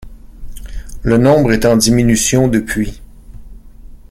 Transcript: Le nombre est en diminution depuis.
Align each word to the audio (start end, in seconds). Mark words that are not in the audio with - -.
Le 1.03 1.19
nombre 1.19 1.51
est 1.53 1.63
en 1.67 1.77
diminution 1.77 2.47
depuis. 2.47 3.03